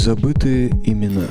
Незабытые 0.00 0.70
имена. 0.86 1.26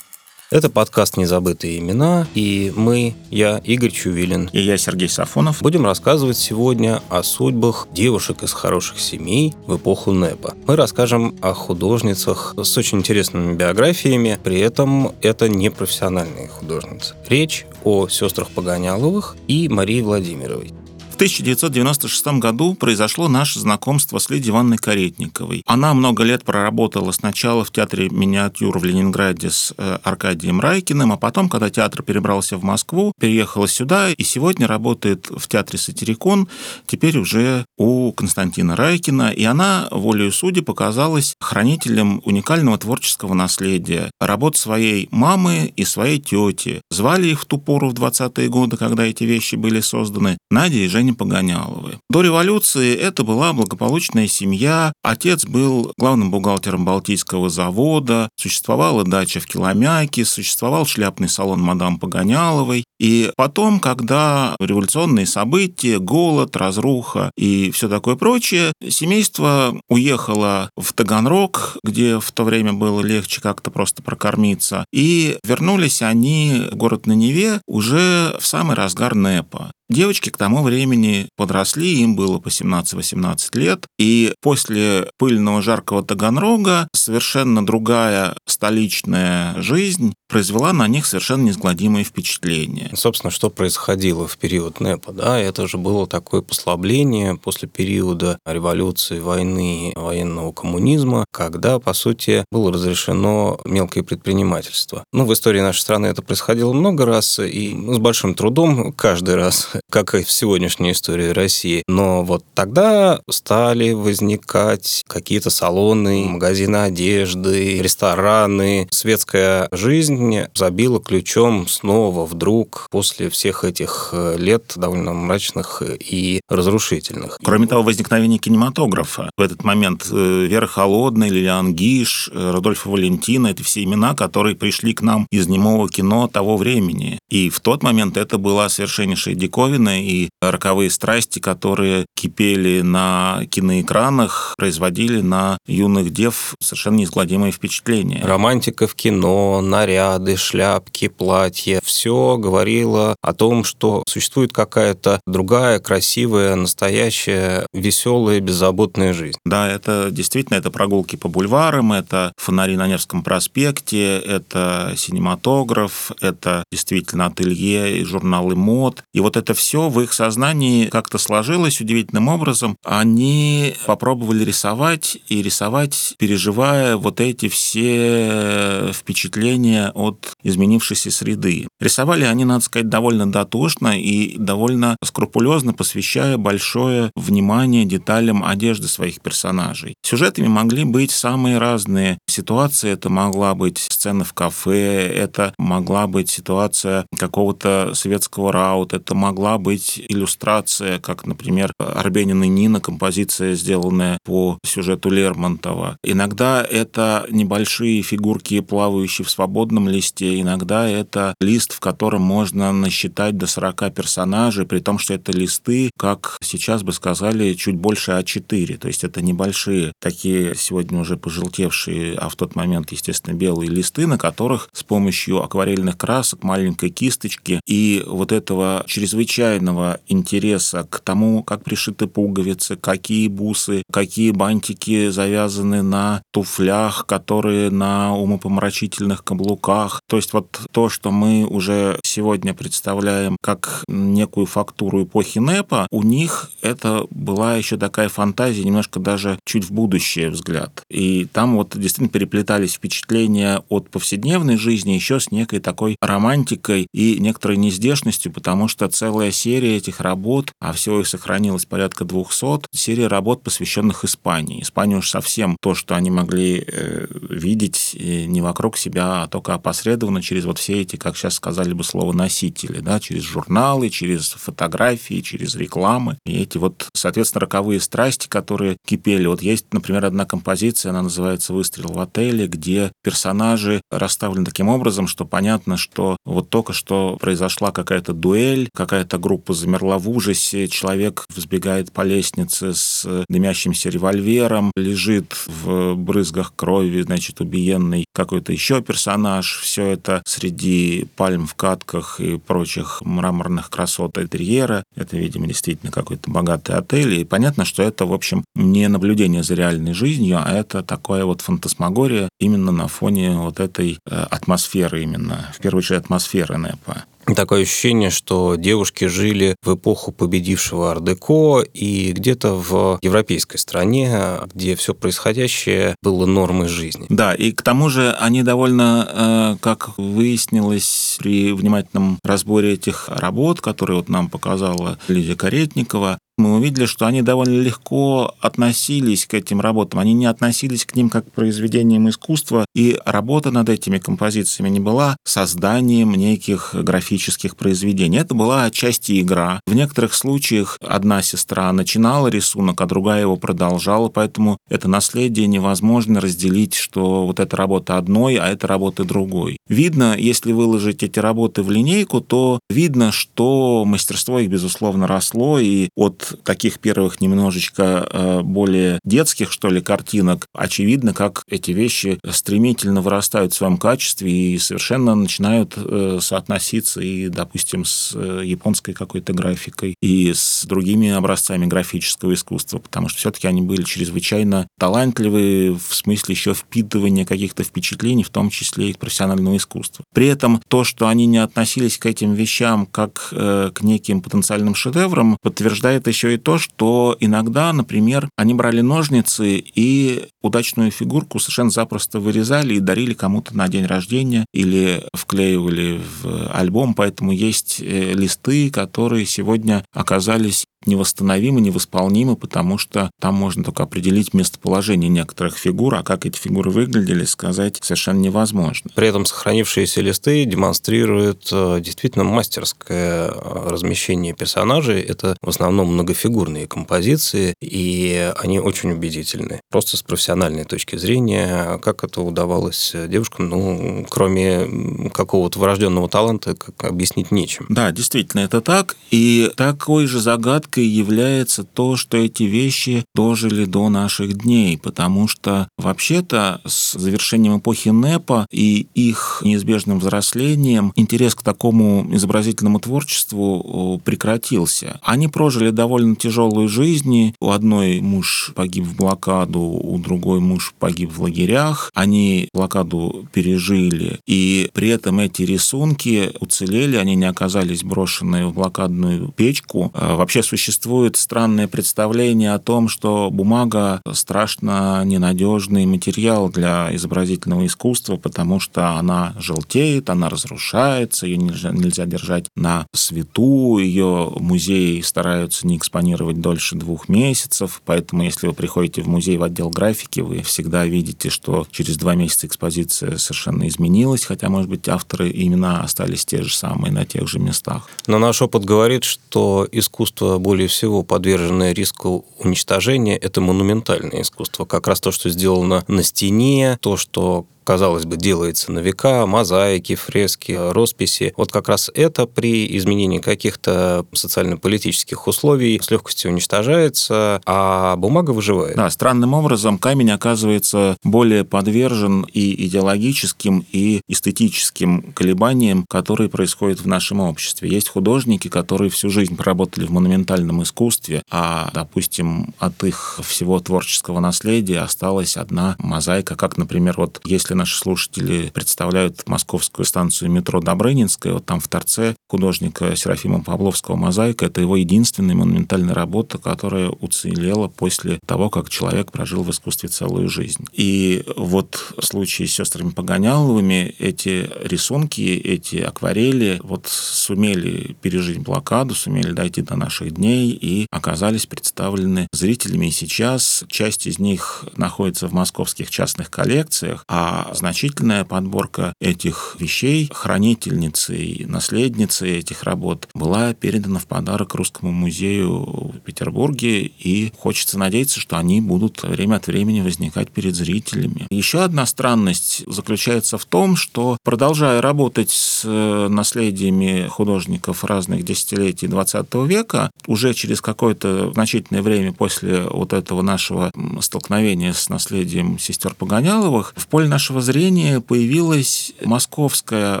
Это 0.50 0.68
подкаст 0.68 1.16
«Незабытые 1.16 1.78
имена», 1.78 2.26
и 2.34 2.70
мы, 2.76 3.14
я, 3.30 3.56
Игорь 3.64 3.90
Чувилин. 3.90 4.50
И 4.52 4.60
я, 4.60 4.76
Сергей 4.76 5.08
Сафонов. 5.08 5.62
Будем 5.62 5.86
рассказывать 5.86 6.36
сегодня 6.36 7.00
о 7.08 7.22
судьбах 7.22 7.88
девушек 7.94 8.42
из 8.42 8.52
хороших 8.52 9.00
семей 9.00 9.54
в 9.66 9.78
эпоху 9.78 10.12
НЭПа. 10.12 10.52
Мы 10.66 10.76
расскажем 10.76 11.34
о 11.40 11.54
художницах 11.54 12.54
с 12.62 12.76
очень 12.76 12.98
интересными 12.98 13.54
биографиями, 13.54 14.38
при 14.44 14.60
этом 14.60 15.14
это 15.22 15.48
не 15.48 15.70
профессиональные 15.70 16.48
художницы. 16.48 17.14
Речь 17.26 17.64
о 17.82 18.08
сестрах 18.08 18.50
Погоняловых 18.50 19.36
и 19.48 19.70
Марии 19.70 20.02
Владимировой. 20.02 20.74
В 21.14 21.16
1996 21.16 22.26
году 22.40 22.74
произошло 22.74 23.28
наше 23.28 23.60
знакомство 23.60 24.18
с 24.18 24.30
Лидией 24.30 24.50
Ивановной 24.50 24.78
Каретниковой. 24.78 25.62
Она 25.64 25.94
много 25.94 26.24
лет 26.24 26.42
проработала 26.42 27.12
сначала 27.12 27.64
в 27.64 27.70
театре 27.70 28.08
миниатюр 28.08 28.76
в 28.76 28.84
Ленинграде 28.84 29.48
с 29.50 29.72
э, 29.78 29.98
Аркадием 30.02 30.60
Райкиным, 30.60 31.12
а 31.12 31.16
потом, 31.16 31.48
когда 31.48 31.70
театр 31.70 32.02
перебрался 32.02 32.58
в 32.58 32.64
Москву, 32.64 33.12
переехала 33.20 33.68
сюда 33.68 34.10
и 34.10 34.24
сегодня 34.24 34.66
работает 34.66 35.28
в 35.30 35.46
театре 35.46 35.78
«Сатирикон», 35.78 36.48
теперь 36.88 37.16
уже 37.16 37.64
у 37.78 38.10
Константина 38.10 38.74
Райкина. 38.74 39.30
И 39.30 39.44
она, 39.44 39.86
волею 39.92 40.32
судьи, 40.32 40.64
показалась 40.64 41.36
хранителем 41.38 42.22
уникального 42.24 42.76
творческого 42.76 43.34
наследия, 43.34 44.10
работ 44.18 44.56
своей 44.56 45.06
мамы 45.12 45.72
и 45.76 45.84
своей 45.84 46.18
тети. 46.18 46.80
Звали 46.90 47.28
их 47.28 47.42
в 47.42 47.44
ту 47.44 47.58
пору, 47.58 47.90
в 47.90 47.94
20-е 47.94 48.48
годы, 48.48 48.76
когда 48.76 49.04
эти 49.04 49.22
вещи 49.22 49.54
были 49.54 49.78
созданы, 49.78 50.38
Надя 50.50 50.78
и 50.78 50.88
Женя 50.88 51.03
Жени 51.04 51.12
Погоняловой. 51.12 51.98
До 52.08 52.22
революции 52.22 52.94
это 52.96 53.24
была 53.24 53.52
благополучная 53.52 54.26
семья. 54.26 54.94
Отец 55.02 55.44
был 55.44 55.92
главным 55.98 56.30
бухгалтером 56.30 56.86
Балтийского 56.86 57.50
завода, 57.50 58.30
существовала 58.40 59.04
дача 59.04 59.38
в 59.38 59.46
Киломяке, 59.46 60.24
существовал 60.24 60.86
шляпный 60.86 61.28
салон 61.28 61.60
мадам 61.60 61.98
Погоняловой. 61.98 62.84
И 62.98 63.30
потом, 63.36 63.80
когда 63.80 64.56
революционные 64.58 65.26
события, 65.26 65.98
голод, 65.98 66.56
разруха 66.56 67.30
и 67.36 67.70
все 67.70 67.90
такое 67.90 68.16
прочее, 68.16 68.72
семейство 68.88 69.78
уехало 69.90 70.70
в 70.78 70.94
Таганрог, 70.94 71.76
где 71.84 72.18
в 72.18 72.32
то 72.32 72.44
время 72.44 72.72
было 72.72 73.02
легче 73.02 73.42
как-то 73.42 73.70
просто 73.70 74.02
прокормиться, 74.02 74.86
и 74.90 75.36
вернулись 75.44 76.00
они 76.00 76.62
в 76.72 76.76
город 76.76 77.06
на 77.06 77.12
Неве 77.12 77.60
уже 77.66 78.34
в 78.40 78.46
самый 78.46 78.74
разгар 78.74 79.14
НЭПа. 79.14 79.70
Девочки 79.90 80.30
к 80.30 80.38
тому 80.38 80.62
времени 80.62 81.28
подросли, 81.36 82.00
им 82.00 82.16
было 82.16 82.38
по 82.38 82.48
17-18 82.48 83.58
лет, 83.58 83.86
и 83.98 84.32
после 84.40 85.10
пыльного 85.18 85.60
жаркого 85.60 86.02
Таганрога 86.02 86.88
совершенно 86.94 87.64
другая 87.64 88.34
столичная 88.46 89.60
жизнь 89.60 90.14
произвела 90.28 90.72
на 90.72 90.88
них 90.88 91.06
совершенно 91.06 91.44
неизгладимое 91.44 92.02
впечатление. 92.02 92.90
Собственно, 92.94 93.30
что 93.30 93.50
происходило 93.50 94.26
в 94.26 94.38
период 94.38 94.80
НЭПа, 94.80 95.12
да, 95.12 95.38
это 95.38 95.68
же 95.68 95.76
было 95.76 96.06
такое 96.06 96.40
послабление 96.40 97.36
после 97.36 97.68
периода 97.68 98.38
революции, 98.46 99.20
войны, 99.20 99.92
военного 99.94 100.52
коммунизма, 100.52 101.26
когда, 101.30 101.78
по 101.78 101.92
сути, 101.92 102.44
было 102.50 102.72
разрешено 102.72 103.60
мелкое 103.64 104.02
предпринимательство. 104.02 105.04
Ну, 105.12 105.26
в 105.26 105.32
истории 105.32 105.60
нашей 105.60 105.80
страны 105.80 106.06
это 106.06 106.22
происходило 106.22 106.72
много 106.72 107.04
раз, 107.04 107.38
и 107.38 107.70
с 107.70 107.98
большим 107.98 108.34
трудом 108.34 108.92
каждый 108.92 109.36
раз 109.36 109.73
как 109.90 110.14
и 110.14 110.22
в 110.22 110.30
сегодняшней 110.30 110.92
истории 110.92 111.28
России. 111.28 111.82
Но 111.88 112.24
вот 112.24 112.44
тогда 112.54 113.20
стали 113.30 113.92
возникать 113.92 115.02
какие-то 115.08 115.50
салоны, 115.50 116.24
магазины 116.24 116.76
одежды, 116.76 117.80
рестораны. 117.80 118.88
Светская 118.90 119.68
жизнь 119.72 120.38
забила 120.54 121.00
ключом 121.00 121.66
снова 121.68 122.26
вдруг 122.26 122.88
после 122.90 123.30
всех 123.30 123.64
этих 123.64 124.10
э, 124.12 124.36
лет 124.38 124.72
довольно 124.76 125.12
мрачных 125.12 125.82
и 125.82 126.40
разрушительных. 126.48 127.38
Кроме 127.42 127.66
того, 127.66 127.82
возникновение 127.82 128.38
кинематографа. 128.38 129.30
В 129.36 129.42
этот 129.42 129.64
момент 129.64 130.08
э, 130.10 130.46
Вера 130.46 130.66
Холодная, 130.66 131.30
Лилиан 131.30 131.74
Гиш, 131.74 132.30
э, 132.32 132.50
Рудольф 132.50 132.86
Валентина– 132.86 133.46
это 133.48 133.62
все 133.62 133.82
имена, 133.82 134.14
которые 134.14 134.56
пришли 134.56 134.94
к 134.94 135.02
нам 135.02 135.26
из 135.30 135.48
немого 135.48 135.88
кино 135.88 136.28
того 136.28 136.56
времени. 136.56 137.18
И 137.30 137.50
в 137.50 137.60
тот 137.60 137.82
момент 137.82 138.16
это 138.16 138.38
была 138.38 138.68
совершеннейшая 138.68 139.34
диковина 139.34 139.63
диковины 139.64 140.04
и 140.04 140.28
роковые 140.40 140.90
страсти, 140.90 141.38
которые 141.38 142.06
кипели 142.14 142.82
на 142.82 143.42
киноэкранах, 143.50 144.54
производили 144.56 145.20
на 145.20 145.58
юных 145.66 146.12
дев 146.12 146.54
совершенно 146.62 146.96
неизгладимое 146.96 147.50
впечатление. 147.50 148.22
Романтика 148.22 148.86
в 148.86 148.94
кино, 148.94 149.60
наряды, 149.60 150.36
шляпки, 150.36 151.08
платья– 151.08 151.80
все 151.84 152.36
говорило 152.36 153.16
о 153.22 153.32
том, 153.32 153.64
что 153.64 154.02
существует 154.08 154.52
какая-то 154.52 155.20
другая, 155.26 155.78
красивая, 155.78 156.54
настоящая, 156.56 157.66
веселая, 157.72 158.40
беззаботная 158.40 159.12
жизнь. 159.12 159.38
Да, 159.44 159.68
это 159.68 160.08
действительно 160.10 160.56
это 160.56 160.70
прогулки 160.70 161.16
по 161.16 161.28
бульварам, 161.28 161.92
это 161.92 162.32
фонари 162.36 162.76
на 162.76 162.86
Невском 162.86 163.22
проспекте, 163.22 164.18
это 164.18 164.94
синематограф, 164.96 166.10
это 166.20 166.64
действительно 166.70 167.26
ателье 167.26 168.00
и 168.00 168.04
журналы 168.04 168.54
мод. 168.56 169.02
И 169.12 169.20
вот 169.20 169.36
это 169.36 169.53
все 169.54 169.88
в 169.88 170.00
их 170.00 170.12
сознании 170.12 170.86
как-то 170.86 171.18
сложилось 171.18 171.80
удивительным 171.80 172.28
образом. 172.28 172.76
Они 172.84 173.74
попробовали 173.86 174.44
рисовать 174.44 175.18
и 175.28 175.42
рисовать, 175.42 176.14
переживая 176.18 176.96
вот 176.96 177.20
эти 177.20 177.48
все 177.48 178.90
впечатления 178.92 179.90
от 179.94 180.32
изменившейся 180.42 181.10
среды. 181.10 181.68
Рисовали 181.80 182.24
они, 182.24 182.44
надо 182.44 182.64
сказать, 182.64 182.88
довольно 182.88 183.30
дотошно 183.30 183.98
и 183.98 184.36
довольно 184.38 184.96
скрупулезно, 185.02 185.72
посвящая 185.72 186.36
большое 186.36 187.10
внимание 187.14 187.84
деталям 187.84 188.44
одежды 188.44 188.88
своих 188.88 189.20
персонажей. 189.20 189.94
Сюжетами 190.02 190.48
могли 190.48 190.84
быть 190.84 191.10
самые 191.10 191.58
разные 191.58 192.18
ситуации. 192.28 192.90
Это 192.90 193.08
могла 193.08 193.54
быть 193.54 193.78
сцена 193.78 194.24
в 194.24 194.32
кафе, 194.32 195.08
это 195.08 195.54
могла 195.58 196.06
быть 196.06 196.30
ситуация 196.30 197.06
какого-то 197.18 197.92
светского 197.94 198.52
раута, 198.52 198.96
это 198.96 199.14
могла 199.14 199.43
могла 199.44 199.58
быть 199.58 200.02
иллюстрация, 200.08 200.98
как, 200.98 201.26
например, 201.26 201.70
Арбенин 201.78 202.42
и 202.44 202.48
Нина, 202.48 202.80
композиция, 202.80 203.54
сделанная 203.54 204.16
по 204.24 204.58
сюжету 204.64 205.10
Лермонтова. 205.10 205.98
Иногда 206.02 206.62
это 206.62 207.26
небольшие 207.28 208.00
фигурки, 208.00 208.60
плавающие 208.60 209.22
в 209.26 209.30
свободном 209.30 209.86
листе, 209.86 210.40
иногда 210.40 210.88
это 210.88 211.34
лист, 211.42 211.74
в 211.74 211.80
котором 211.80 212.22
можно 212.22 212.72
насчитать 212.72 213.36
до 213.36 213.46
40 213.46 213.94
персонажей, 213.94 214.64
при 214.64 214.78
том, 214.78 214.98
что 214.98 215.12
это 215.12 215.30
листы, 215.32 215.90
как 215.98 216.38
сейчас 216.42 216.82
бы 216.82 216.94
сказали, 216.94 217.52
чуть 217.52 217.76
больше 217.76 218.12
А4, 218.12 218.78
то 218.78 218.88
есть 218.88 219.04
это 219.04 219.20
небольшие, 219.20 219.92
такие 220.00 220.54
сегодня 220.54 220.98
уже 221.00 221.18
пожелтевшие, 221.18 222.14
а 222.14 222.30
в 222.30 222.36
тот 222.36 222.56
момент, 222.56 222.92
естественно, 222.92 223.34
белые 223.34 223.70
листы, 223.70 224.06
на 224.06 224.16
которых 224.16 224.70
с 224.72 224.82
помощью 224.82 225.42
акварельных 225.42 225.98
красок, 225.98 226.42
маленькой 226.42 226.88
кисточки 226.88 227.60
и 227.66 228.02
вот 228.06 228.32
этого 228.32 228.84
чрезвычайно 228.86 229.33
чрезвычайного 229.34 230.00
интереса 230.06 230.86
к 230.88 231.00
тому, 231.00 231.42
как 231.42 231.64
пришиты 231.64 232.06
пуговицы, 232.06 232.76
какие 232.76 233.28
бусы, 233.28 233.82
какие 233.92 234.30
бантики 234.30 235.08
завязаны 235.08 235.82
на 235.82 236.22
туфлях, 236.32 237.06
которые 237.06 237.70
на 237.70 238.16
умопомрачительных 238.16 239.24
каблуках. 239.24 240.00
То 240.08 240.16
есть 240.16 240.32
вот 240.32 240.60
то, 240.70 240.88
что 240.88 241.10
мы 241.10 241.46
уже 241.46 241.98
сегодня 242.04 242.54
представляем 242.54 243.36
как 243.42 243.84
некую 243.88 244.46
фактуру 244.46 245.02
эпохи 245.02 245.40
НЭПа, 245.40 245.86
у 245.90 246.02
них 246.02 246.50
это 246.62 247.06
была 247.10 247.56
еще 247.56 247.76
такая 247.76 248.08
фантазия, 248.08 248.64
немножко 248.64 249.00
даже 249.00 249.38
чуть 249.44 249.64
в 249.64 249.72
будущее 249.72 250.30
взгляд. 250.30 250.82
И 250.90 251.26
там 251.32 251.56
вот 251.56 251.76
действительно 251.76 252.08
переплетались 252.08 252.74
впечатления 252.74 253.62
от 253.68 253.90
повседневной 253.90 254.56
жизни 254.56 254.92
еще 254.92 255.18
с 255.18 255.30
некой 255.30 255.58
такой 255.58 255.96
романтикой 256.00 256.86
и 256.92 257.18
некоторой 257.18 257.56
нездешностью, 257.56 258.32
потому 258.32 258.68
что 258.68 258.88
целая 258.88 259.23
целая 259.24 259.32
серия 259.32 259.76
этих 259.76 260.00
работ, 260.00 260.52
а 260.60 260.72
всего 260.72 261.00
их 261.00 261.06
сохранилось 261.06 261.64
порядка 261.64 262.04
200, 262.04 262.66
серия 262.74 263.06
работ, 263.06 263.42
посвященных 263.42 264.04
Испании. 264.04 264.62
Испания 264.62 264.96
уж 264.96 265.08
совсем 265.08 265.56
то, 265.62 265.74
что 265.74 265.94
они 265.94 266.10
могли 266.10 266.62
э, 266.66 267.06
видеть 267.30 267.96
не 267.98 268.42
вокруг 268.42 268.76
себя, 268.76 269.22
а 269.22 269.28
только 269.28 269.54
опосредованно 269.54 270.20
через 270.20 270.44
вот 270.44 270.58
все 270.58 270.82
эти, 270.82 270.96
как 270.96 271.16
сейчас 271.16 271.34
сказали 271.34 271.72
бы 271.72 271.84
слово, 271.84 272.12
носители, 272.12 272.80
да, 272.80 273.00
через 273.00 273.22
журналы, 273.22 273.88
через 273.88 274.30
фотографии, 274.30 275.20
через 275.20 275.54
рекламы. 275.54 276.18
И 276.26 276.42
эти 276.42 276.58
вот, 276.58 276.88
соответственно, 276.94 277.42
роковые 277.42 277.80
страсти, 277.80 278.28
которые 278.28 278.76
кипели. 278.86 279.26
Вот 279.26 279.42
есть, 279.42 279.72
например, 279.72 280.04
одна 280.04 280.26
композиция, 280.26 280.90
она 280.90 281.02
называется 281.02 281.54
«Выстрел 281.54 281.92
в 281.92 282.00
отеле», 282.00 282.46
где 282.46 282.92
персонажи 283.02 283.80
расставлены 283.90 284.44
таким 284.44 284.68
образом, 284.68 285.06
что 285.06 285.24
понятно, 285.24 285.76
что 285.76 286.16
вот 286.24 286.50
только 286.50 286.72
что 286.72 287.16
произошла 287.20 287.70
какая-то 287.70 288.12
дуэль, 288.12 288.68
какая-то 288.74 289.13
эта 289.14 289.22
группа 289.22 289.54
замерла 289.54 289.98
в 289.98 290.10
ужасе, 290.10 290.66
человек 290.66 291.24
взбегает 291.32 291.92
по 291.92 292.02
лестнице 292.02 292.74
с 292.74 293.06
дымящимся 293.28 293.88
револьвером, 293.88 294.72
лежит 294.74 295.36
в 295.46 295.94
брызгах 295.94 296.52
крови, 296.56 297.02
значит, 297.02 297.40
убиенный 297.40 298.06
какой-то 298.12 298.52
еще 298.52 298.82
персонаж. 298.82 299.60
Все 299.60 299.86
это 299.86 300.22
среди 300.26 301.06
пальм 301.14 301.46
в 301.46 301.54
катках 301.54 302.18
и 302.18 302.38
прочих 302.38 303.02
мраморных 303.02 303.70
красот 303.70 304.18
интерьера. 304.18 304.82
Это, 304.96 305.16
видимо, 305.16 305.46
действительно 305.46 305.92
какой-то 305.92 306.28
богатый 306.28 306.74
отель. 306.74 307.20
И 307.20 307.24
понятно, 307.24 307.64
что 307.64 307.84
это, 307.84 308.06
в 308.06 308.12
общем, 308.12 308.44
не 308.56 308.88
наблюдение 308.88 309.44
за 309.44 309.54
реальной 309.54 309.94
жизнью, 309.94 310.40
а 310.44 310.50
это 310.50 310.82
такое 310.82 311.24
вот 311.24 311.40
фантасмагория 311.40 312.28
именно 312.40 312.72
на 312.72 312.88
фоне 312.88 313.36
вот 313.36 313.60
этой 313.60 313.98
э, 314.10 314.26
атмосферы 314.30 315.04
именно, 315.04 315.52
в 315.54 315.60
первую 315.60 315.78
очередь 315.78 316.00
атмосферы 316.00 316.56
НЭПа. 316.56 317.04
Такое 317.36 317.62
ощущение, 317.62 318.10
что 318.10 318.56
девушки 318.56 319.06
жили 319.06 319.56
в 319.62 319.74
эпоху 319.74 320.12
победившего 320.12 320.90
Ардеко 320.92 321.62
и 321.62 322.12
где-то 322.12 322.54
в 322.54 322.98
европейской 323.02 323.56
стране, 323.56 324.40
где 324.54 324.76
все 324.76 324.94
происходящее 324.94 325.96
было 326.02 326.26
нормой 326.26 326.68
жизни. 326.68 327.06
Да, 327.08 327.34
и 327.34 327.52
к 327.52 327.62
тому 327.62 327.88
же 327.88 328.12
они 328.12 328.42
довольно, 328.42 329.08
э, 329.08 329.56
как 329.60 329.96
выяснилось 329.96 331.16
при 331.18 331.52
внимательном 331.52 332.18
разборе 332.22 332.74
этих 332.74 333.08
работ, 333.08 333.60
которые 333.60 333.98
вот 333.98 334.08
нам 334.08 334.28
показала 334.28 334.98
Лидия 335.08 335.36
Каретникова, 335.36 336.18
мы 336.36 336.56
увидели, 336.56 336.86
что 336.86 337.06
они 337.06 337.22
довольно 337.22 337.60
легко 337.60 338.34
относились 338.40 339.26
к 339.26 339.34
этим 339.34 339.60
работам. 339.60 340.00
Они 340.00 340.14
не 340.14 340.26
относились 340.26 340.84
к 340.84 340.96
ним 340.96 341.08
как 341.10 341.28
к 341.28 341.32
произведениям 341.32 342.08
искусства, 342.08 342.66
и 342.74 342.98
работа 343.04 343.50
над 343.50 343.68
этими 343.68 343.98
композициями 343.98 344.68
не 344.68 344.80
была 344.80 345.16
созданием 345.24 346.12
неких 346.14 346.74
графических 346.74 347.56
произведений. 347.56 348.18
Это 348.18 348.34
была 348.34 348.64
отчасти 348.64 349.20
игра. 349.20 349.60
В 349.66 349.74
некоторых 349.74 350.14
случаях 350.14 350.78
одна 350.80 351.22
сестра 351.22 351.72
начинала 351.72 352.28
рисунок, 352.28 352.80
а 352.80 352.86
другая 352.86 353.22
его 353.22 353.36
продолжала, 353.36 354.08
поэтому 354.08 354.58
это 354.68 354.88
наследие 354.88 355.46
невозможно 355.46 356.20
разделить, 356.20 356.74
что 356.74 357.26
вот 357.26 357.40
эта 357.40 357.56
работа 357.56 357.96
одной, 357.96 358.36
а 358.36 358.48
эта 358.48 358.66
работа 358.66 359.04
другой. 359.04 359.58
Видно, 359.68 360.16
если 360.18 360.52
выложить 360.52 361.02
эти 361.02 361.18
работы 361.18 361.62
в 361.62 361.70
линейку, 361.70 362.20
то 362.20 362.58
видно, 362.68 363.12
что 363.12 363.84
мастерство 363.84 364.40
их, 364.40 364.50
безусловно, 364.50 365.06
росло, 365.06 365.58
и 365.58 365.88
от 365.96 366.23
таких 366.42 366.78
первых 366.78 367.20
немножечко 367.20 368.08
э, 368.10 368.40
более 368.42 369.00
детских, 369.04 369.52
что 369.52 369.68
ли, 369.68 369.80
картинок, 369.80 370.46
очевидно, 370.54 371.12
как 371.12 371.44
эти 371.48 371.72
вещи 371.72 372.18
стремительно 372.28 373.00
вырастают 373.00 373.52
в 373.52 373.56
своем 373.56 373.76
качестве 373.76 374.30
и 374.30 374.58
совершенно 374.58 375.14
начинают 375.14 375.74
э, 375.76 376.18
соотноситься 376.20 377.00
и, 377.00 377.28
допустим, 377.28 377.84
с 377.84 378.12
э, 378.14 378.42
японской 378.44 378.92
какой-то 378.92 379.32
графикой 379.32 379.96
и 380.00 380.32
с 380.32 380.64
другими 380.64 381.10
образцами 381.10 381.66
графического 381.66 382.34
искусства, 382.34 382.78
потому 382.78 383.08
что 383.08 383.18
все-таки 383.18 383.46
они 383.46 383.62
были 383.62 383.82
чрезвычайно 383.82 384.68
талантливые 384.78 385.72
в 385.72 385.94
смысле 385.94 386.34
еще 386.34 386.54
впитывания 386.54 387.24
каких-то 387.24 387.64
впечатлений, 387.64 388.24
в 388.24 388.30
том 388.30 388.50
числе 388.50 388.90
и 388.90 388.94
профессионального 388.94 389.56
искусства. 389.56 390.04
При 390.14 390.26
этом 390.26 390.62
то, 390.68 390.84
что 390.84 391.08
они 391.08 391.26
не 391.26 391.38
относились 391.38 391.98
к 391.98 392.06
этим 392.06 392.34
вещам 392.34 392.86
как 392.86 393.28
к 393.30 393.82
неким 393.82 394.20
потенциальным 394.20 394.74
шедеврам, 394.74 395.36
подтверждает 395.42 396.08
еще 396.14 396.34
и 396.34 396.38
то, 396.38 396.58
что 396.58 397.16
иногда, 397.20 397.72
например, 397.72 398.28
они 398.36 398.54
брали 398.54 398.80
ножницы 398.80 399.56
и 399.56 400.28
удачную 400.42 400.90
фигурку 400.90 401.38
совершенно 401.38 401.70
запросто 401.70 402.20
вырезали 402.20 402.74
и 402.74 402.80
дарили 402.80 403.14
кому-то 403.14 403.56
на 403.56 403.68
день 403.68 403.86
рождения 403.86 404.46
или 404.52 405.04
вклеивали 405.12 406.00
в 406.22 406.48
альбом, 406.52 406.94
поэтому 406.94 407.32
есть 407.32 407.80
э, 407.80 408.12
листы, 408.12 408.70
которые 408.70 409.26
сегодня 409.26 409.84
оказались 409.92 410.64
невосстановимы, 410.86 411.60
невосполнимы, 411.60 412.36
потому 412.36 412.78
что 412.78 413.10
там 413.20 413.34
можно 413.34 413.64
только 413.64 413.82
определить 413.82 414.34
местоположение 414.34 415.08
некоторых 415.08 415.56
фигур, 415.56 415.94
а 415.94 416.02
как 416.02 416.26
эти 416.26 416.38
фигуры 416.38 416.70
выглядели, 416.70 417.24
сказать 417.24 417.78
совершенно 417.82 418.18
невозможно. 418.18 418.90
При 418.94 419.08
этом 419.08 419.26
сохранившиеся 419.26 420.00
листы 420.00 420.44
демонстрируют 420.44 421.48
э, 421.52 421.80
действительно 421.80 422.24
мастерское 422.24 423.28
э, 423.28 423.68
размещение 423.68 424.34
персонажей. 424.34 425.00
Это 425.00 425.36
в 425.40 425.48
основном 425.48 425.94
многофигурные 425.94 426.66
композиции, 426.66 427.54
и 427.60 428.32
они 428.36 428.60
очень 428.60 428.92
убедительны. 428.92 429.60
Просто 429.70 429.96
с 429.96 430.02
профессиональной 430.02 430.64
точки 430.64 430.96
зрения, 430.96 431.78
как 431.78 432.04
это 432.04 432.20
удавалось 432.20 432.94
девушкам, 433.08 433.48
ну, 433.48 434.06
кроме 434.08 435.10
какого-то 435.10 435.58
врожденного 435.58 436.08
таланта, 436.08 436.54
как 436.54 436.84
объяснить 436.84 437.30
нечем. 437.30 437.66
Да, 437.68 437.90
действительно, 437.92 438.40
это 438.40 438.60
так. 438.60 438.96
И 439.10 439.50
такой 439.56 440.06
же 440.06 440.20
загадкой 440.20 440.73
загадкой 440.74 440.86
является 440.86 441.64
то, 441.64 441.96
что 441.96 442.16
эти 442.16 442.44
вещи 442.44 443.04
дожили 443.14 443.64
до 443.64 443.88
наших 443.88 444.34
дней, 444.34 444.78
потому 444.78 445.28
что 445.28 445.68
вообще-то 445.78 446.60
с 446.66 446.98
завершением 446.98 447.58
эпохи 447.58 447.90
НЭПа 447.90 448.46
и 448.50 448.86
их 448.94 449.42
неизбежным 449.44 449.98
взрослением 449.98 450.92
интерес 450.96 451.34
к 451.34 451.42
такому 451.42 452.06
изобразительному 452.14 452.80
творчеству 452.80 454.00
прекратился. 454.04 454.98
Они 455.02 455.28
прожили 455.28 455.70
довольно 455.70 456.16
тяжелую 456.16 456.68
жизнь. 456.68 457.34
У 457.40 457.50
одной 457.50 458.00
муж 458.00 458.52
погиб 458.54 458.84
в 458.84 458.96
блокаду, 458.96 459.60
у 459.60 459.98
другой 459.98 460.40
муж 460.40 460.74
погиб 460.78 461.12
в 461.12 461.22
лагерях. 461.22 461.90
Они 461.94 462.48
блокаду 462.52 463.26
пережили, 463.32 464.18
и 464.26 464.70
при 464.72 464.88
этом 464.88 465.20
эти 465.20 465.42
рисунки 465.42 466.32
уцелели, 466.40 466.96
они 466.96 467.14
не 467.14 467.26
оказались 467.26 467.84
брошены 467.84 468.46
в 468.46 468.54
блокадную 468.54 469.28
печку. 469.28 469.90
А 469.94 470.16
вообще 470.16 470.42
существует 470.54 471.16
странное 471.16 471.66
представление 471.66 472.54
о 472.54 472.60
том, 472.60 472.88
что 472.88 473.28
бумага 473.32 474.00
страшно 474.12 475.02
ненадежный 475.04 475.84
материал 475.84 476.48
для 476.48 476.94
изобразительного 476.94 477.66
искусства, 477.66 478.18
потому 478.18 478.60
что 478.60 478.90
она 478.90 479.34
желтеет, 479.36 480.10
она 480.10 480.28
разрушается, 480.28 481.26
ее 481.26 481.38
нельзя, 481.38 481.72
нельзя 481.72 482.06
держать 482.06 482.46
на 482.54 482.86
свету, 482.94 483.78
ее 483.78 484.32
музеи 484.36 485.00
стараются 485.00 485.66
не 485.66 485.76
экспонировать 485.76 486.40
дольше 486.40 486.76
двух 486.76 487.08
месяцев, 487.08 487.82
поэтому 487.84 488.22
если 488.22 488.46
вы 488.46 488.52
приходите 488.52 489.02
в 489.02 489.08
музей 489.08 489.36
в 489.36 489.42
отдел 489.42 489.70
графики, 489.70 490.20
вы 490.20 490.42
всегда 490.42 490.86
видите, 490.86 491.30
что 491.30 491.66
через 491.72 491.96
два 491.96 492.14
месяца 492.14 492.46
экспозиция 492.46 493.18
совершенно 493.18 493.66
изменилась, 493.66 494.24
хотя, 494.24 494.48
может 494.48 494.70
быть, 494.70 494.88
авторы 494.88 495.32
имена 495.32 495.82
остались 495.82 496.24
те 496.24 496.42
же 496.42 496.54
самые 496.54 496.92
на 496.92 497.04
тех 497.04 497.26
же 497.26 497.40
местах. 497.40 497.88
Но 498.06 498.20
наш 498.20 498.40
опыт 498.40 498.64
говорит, 498.64 499.02
что 499.02 499.66
искусство 499.72 500.38
более 500.44 500.68
всего 500.68 501.02
подверженное 501.02 501.72
риску 501.72 502.26
уничтожения, 502.38 503.16
это 503.16 503.40
монументальное 503.40 504.20
искусство. 504.20 504.66
Как 504.66 504.86
раз 504.86 505.00
то, 505.00 505.10
что 505.10 505.30
сделано 505.30 505.84
на 505.88 506.02
стене, 506.02 506.78
то, 506.82 506.98
что 506.98 507.46
казалось 507.64 508.04
бы, 508.04 508.16
делается 508.16 508.72
на 508.72 508.80
века, 508.80 509.26
мозаики, 509.26 509.94
фрески, 509.94 510.52
росписи. 510.52 511.32
Вот 511.36 511.50
как 511.50 511.68
раз 511.68 511.90
это 511.94 512.26
при 512.26 512.76
изменении 512.76 513.18
каких-то 513.18 514.06
социально-политических 514.12 515.26
условий 515.26 515.80
с 515.82 515.90
легкостью 515.90 516.30
уничтожается, 516.30 517.40
а 517.46 517.96
бумага 517.96 518.30
выживает. 518.30 518.76
Да, 518.76 518.90
странным 518.90 519.34
образом 519.34 519.78
камень 519.78 520.10
оказывается 520.10 520.96
более 521.02 521.44
подвержен 521.44 522.22
и 522.32 522.66
идеологическим, 522.66 523.64
и 523.72 524.00
эстетическим 524.08 525.12
колебаниям, 525.12 525.84
которые 525.88 526.28
происходят 526.28 526.80
в 526.80 526.86
нашем 526.86 527.20
обществе. 527.20 527.68
Есть 527.68 527.88
художники, 527.88 528.48
которые 528.48 528.90
всю 528.90 529.10
жизнь 529.10 529.36
проработали 529.36 529.86
в 529.86 529.90
монументальном 529.90 530.62
искусстве, 530.62 531.22
а, 531.30 531.70
допустим, 531.72 532.54
от 532.58 532.82
их 532.84 533.20
всего 533.24 533.58
творческого 533.60 534.20
наследия 534.20 534.80
осталась 534.80 535.36
одна 535.36 535.76
мозаика, 535.78 536.36
как, 536.36 536.56
например, 536.58 536.94
вот 536.96 537.20
если 537.24 537.53
если 537.54 537.58
наши 537.58 537.78
слушатели 537.78 538.50
представляют 538.52 539.28
московскую 539.28 539.86
станцию 539.86 540.30
метро 540.30 540.60
Добрынинская, 540.60 541.34
вот 541.34 541.46
там 541.46 541.60
в 541.60 541.68
торце 541.68 542.16
художника 542.28 542.96
Серафима 542.96 543.42
Павловского 543.42 543.96
«Мозаика»— 543.96 544.46
это 544.46 544.60
его 544.60 544.76
единственная 544.76 545.34
монументальная 545.36 545.94
работа, 545.94 546.38
которая 546.38 546.88
уцелела 546.88 547.68
после 547.68 548.18
того, 548.26 548.50
как 548.50 548.70
человек 548.70 549.12
прожил 549.12 549.42
в 549.42 549.50
искусстве 549.50 549.88
целую 549.88 550.28
жизнь. 550.28 550.64
И 550.72 551.24
вот 551.36 551.94
в 551.96 552.04
случае 552.04 552.48
с 552.48 552.52
сестрами 552.52 552.90
Погоняловыми 552.90 553.94
эти 553.98 554.50
рисунки, 554.62 555.20
эти 555.20 555.76
акварели 555.76 556.60
вот 556.62 556.86
сумели 556.88 557.96
пережить 558.02 558.38
блокаду, 558.38 558.94
сумели 558.94 559.32
дойти 559.32 559.62
до 559.62 559.76
наших 559.76 560.12
дней 560.12 560.50
и 560.50 560.86
оказались 560.90 561.46
представлены 561.46 562.26
зрителями. 562.32 562.86
И 562.86 562.90
сейчас 562.90 563.64
часть 563.68 564.06
из 564.06 564.18
них 564.18 564.64
находится 564.76 565.28
в 565.28 565.32
московских 565.32 565.90
частных 565.90 566.30
коллекциях, 566.30 567.04
а 567.08 567.43
значительная 567.52 568.24
подборка 568.24 568.94
этих 569.00 569.56
вещей 569.58 570.10
хранительницей, 570.12 571.44
наследницей 571.46 572.38
этих 572.38 572.62
работ 572.62 573.08
была 573.14 573.54
передана 573.54 573.98
в 573.98 574.06
подарок 574.06 574.54
Русскому 574.54 574.92
музею 574.92 575.92
в 575.94 576.00
Петербурге, 576.00 576.82
и 576.82 577.32
хочется 577.38 577.78
надеяться, 577.78 578.20
что 578.20 578.36
они 578.36 578.60
будут 578.60 579.02
время 579.02 579.36
от 579.36 579.46
времени 579.46 579.80
возникать 579.80 580.30
перед 580.30 580.54
зрителями. 580.54 581.26
Еще 581.30 581.62
одна 581.62 581.86
странность 581.86 582.64
заключается 582.66 583.38
в 583.38 583.44
том, 583.44 583.76
что 583.76 584.16
продолжая 584.22 584.80
работать 584.80 585.30
с 585.30 585.62
э, 585.64 586.08
наследиями 586.08 587.06
художников 587.08 587.84
разных 587.84 588.24
десятилетий 588.24 588.86
XX 588.86 589.46
века, 589.46 589.90
уже 590.06 590.34
через 590.34 590.60
какое-то 590.60 591.32
значительное 591.32 591.82
время 591.82 592.12
после 592.12 592.62
вот 592.62 592.92
этого 592.92 593.22
нашего 593.22 593.70
столкновения 594.00 594.72
с 594.72 594.88
наследием 594.88 595.58
сестер 595.58 595.94
Погоняловых, 595.94 596.74
в 596.76 596.86
поле 596.88 597.08
нашего 597.08 597.33
зрения 597.40 598.00
появилась 598.00 598.92
московская 599.04 600.00